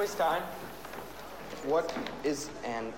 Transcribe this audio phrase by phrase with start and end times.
[0.00, 0.42] Quiz time.
[1.66, 2.90] What is an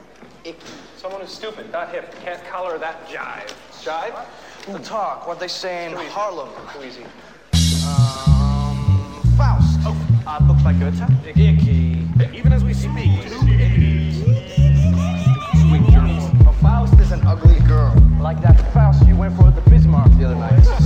[0.44, 0.56] icky?
[0.96, 3.52] Someone who's stupid, not hip, can't collar that jive.
[3.82, 4.14] Jive?
[4.72, 6.10] The talk, what they say in Too easy.
[6.10, 6.48] Harlem.
[6.72, 7.02] Too easy.
[7.88, 9.80] Um, Faust.
[9.84, 11.02] Oh, uh, books by Goethe.
[11.26, 12.06] Icky.
[12.38, 13.10] Even as we speak.
[16.46, 17.96] Oh, Faust is an ugly girl.
[18.20, 20.81] Like that Faust you went for at the Bismarck the other night.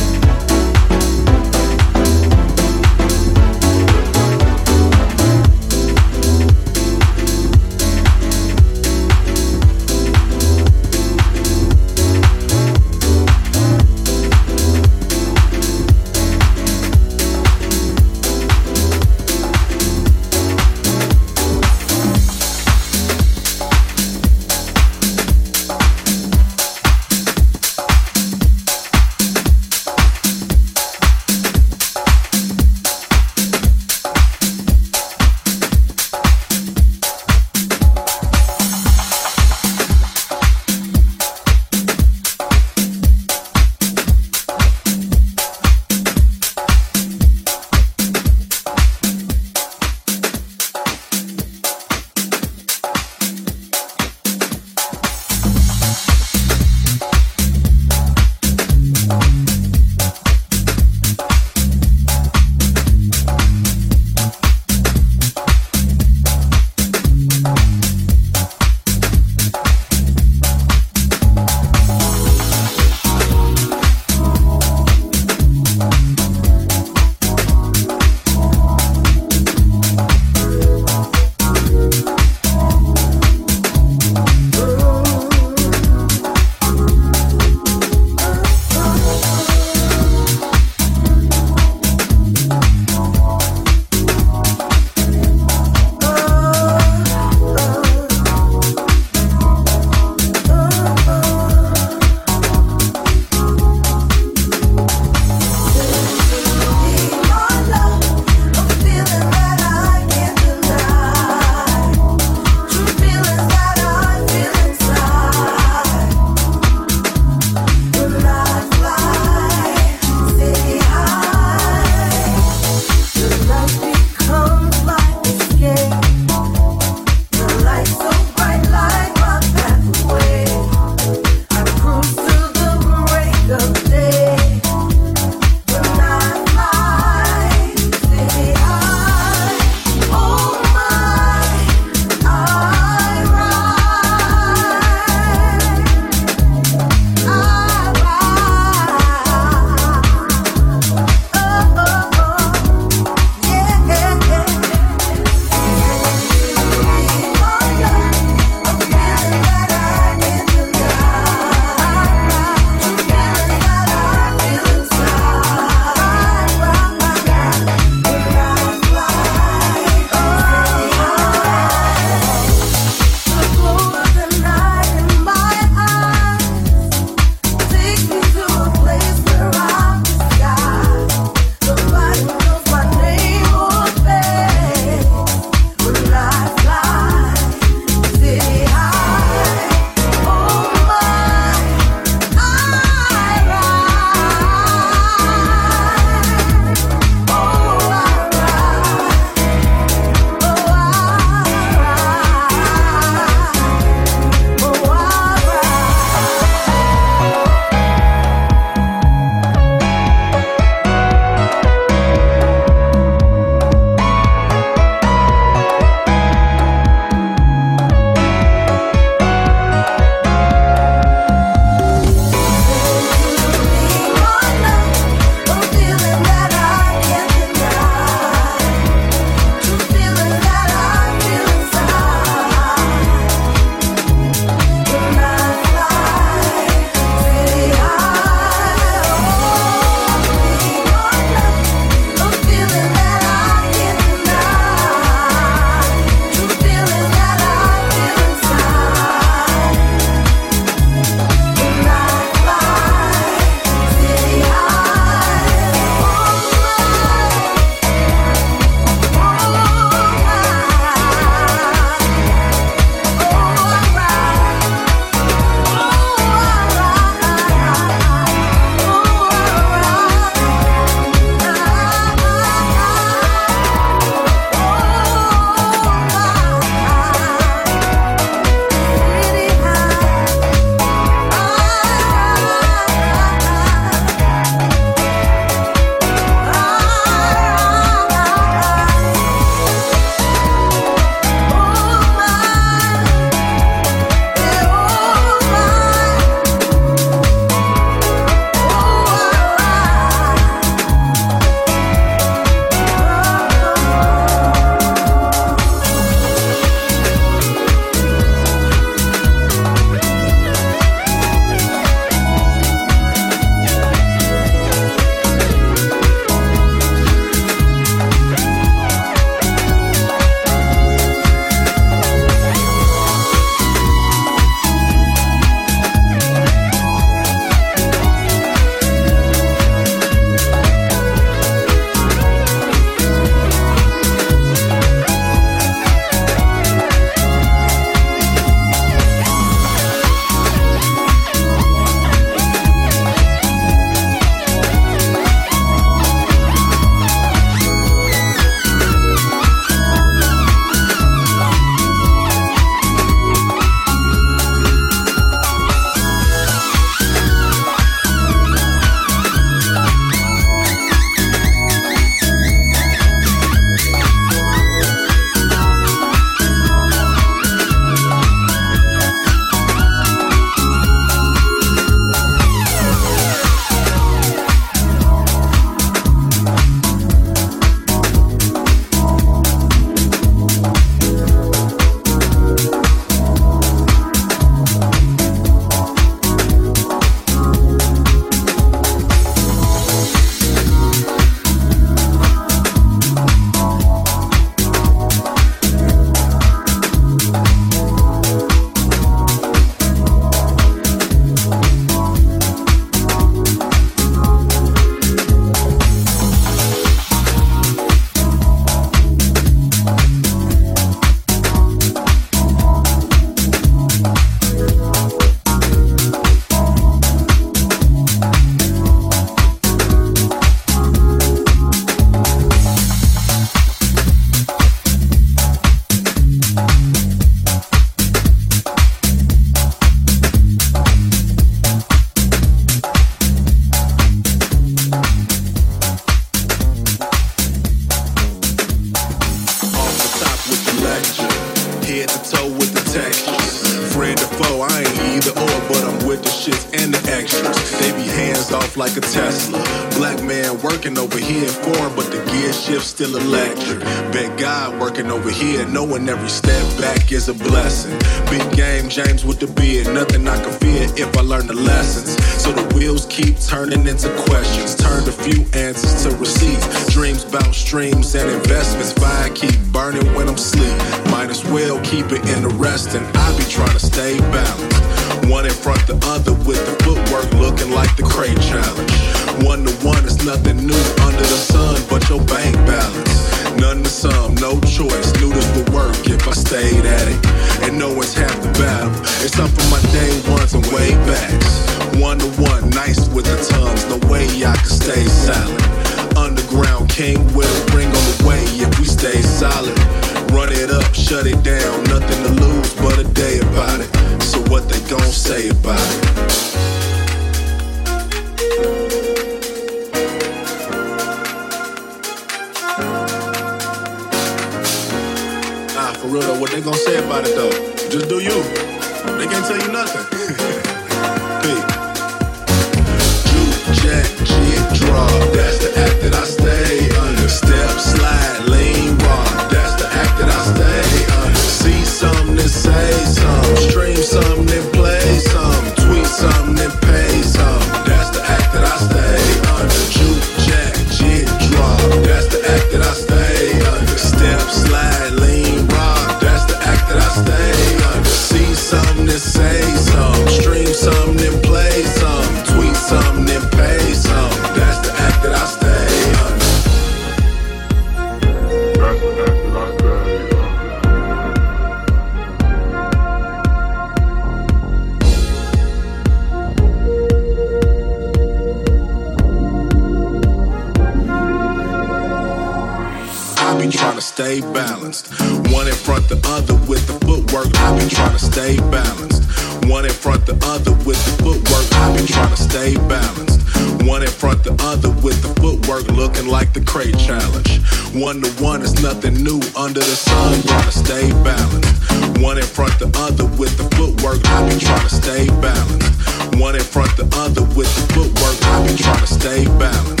[578.83, 579.21] balanced.
[579.69, 581.65] One in front the other with the footwork.
[581.81, 583.39] I've been trying to stay balanced.
[583.85, 587.61] One in front the other with the footwork looking like the crate challenge.
[587.93, 590.41] One to one is nothing new under the sun.
[590.43, 591.75] Trying to stay balanced.
[592.21, 594.19] One in front the other with the footwork.
[594.25, 595.91] I've been trying to stay balanced.
[596.39, 598.37] One in front the other with the footwork.
[598.51, 600.00] I've been trying to stay balanced.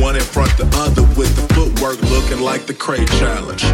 [0.00, 3.64] One in front the other with the footwork looking like the crate challenge.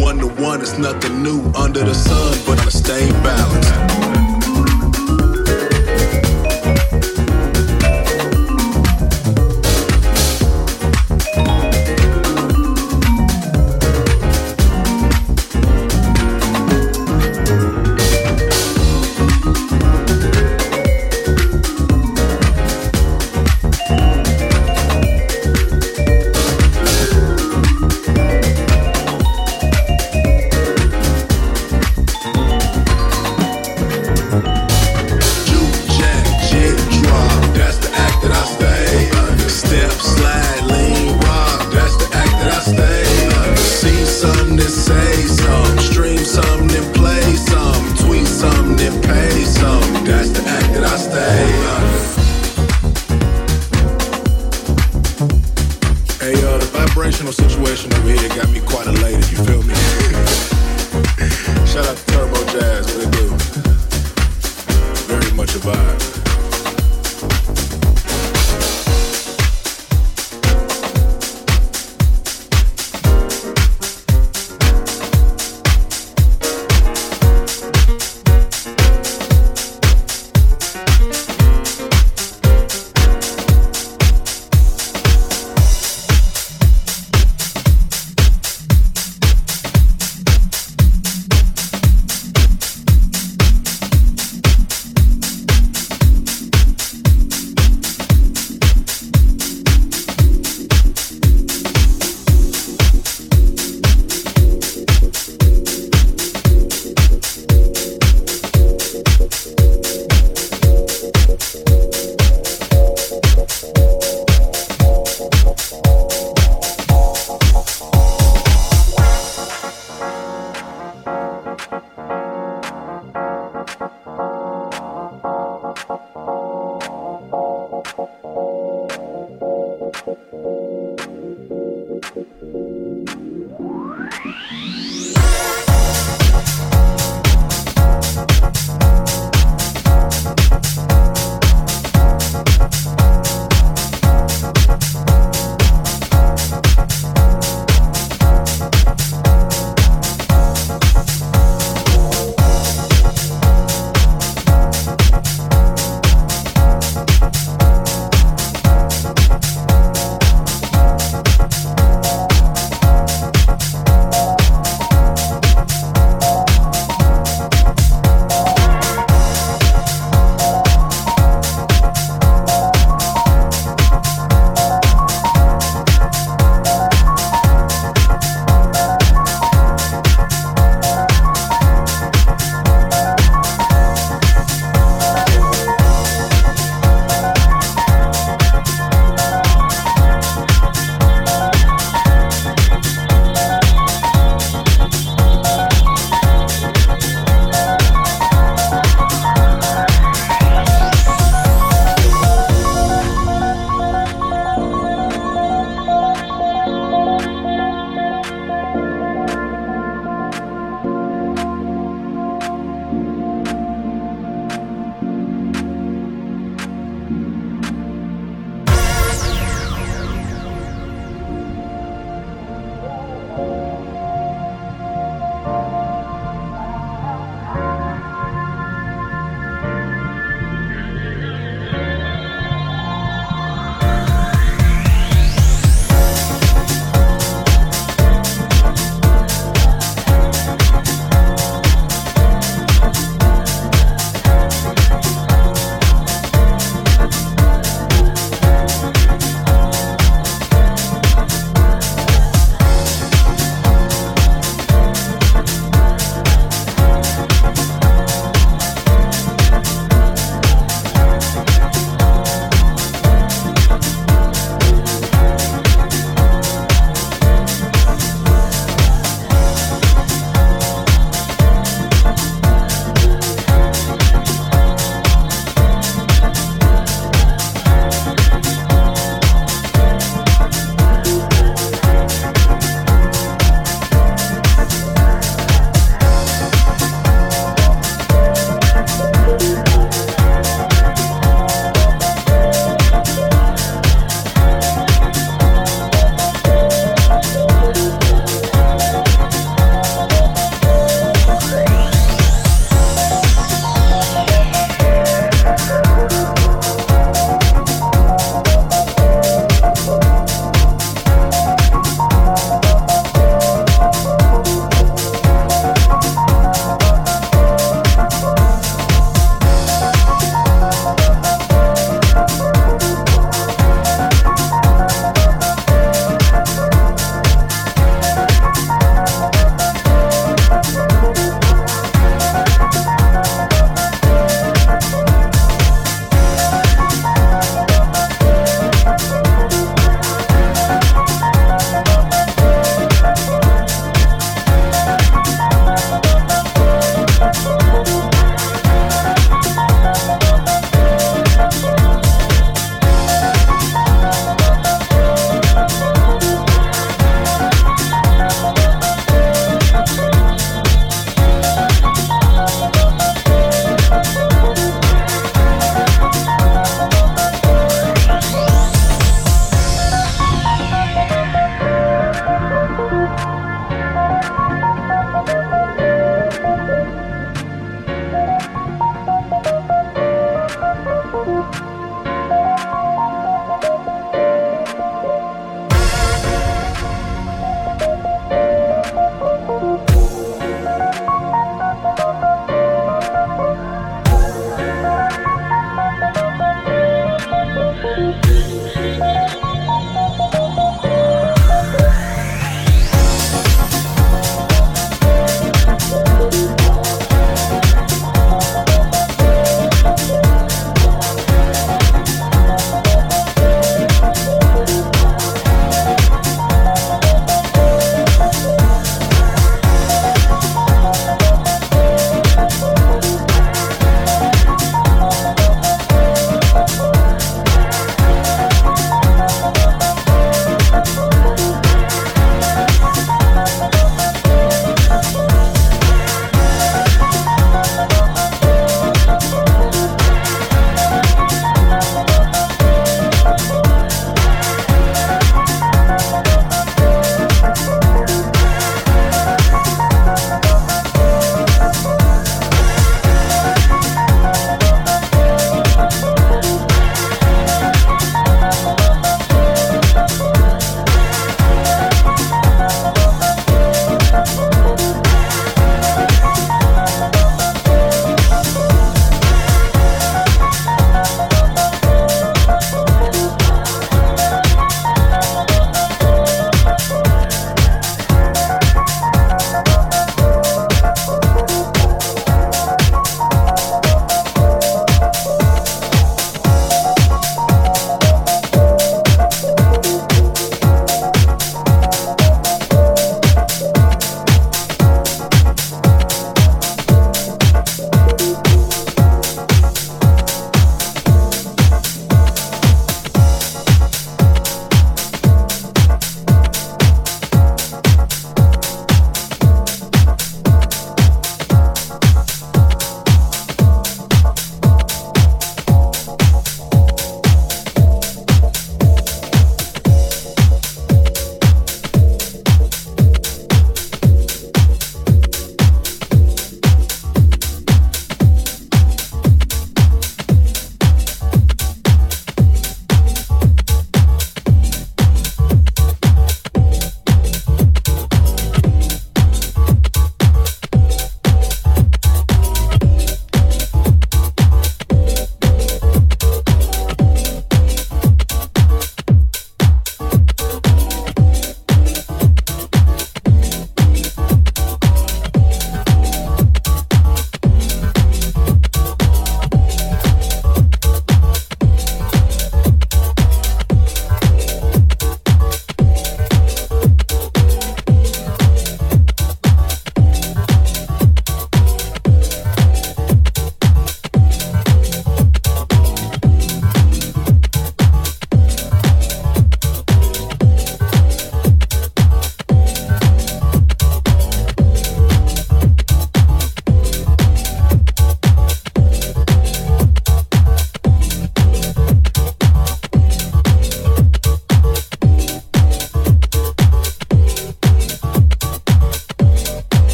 [0.00, 4.19] One to one is nothing new under the sun, but I stay balanced.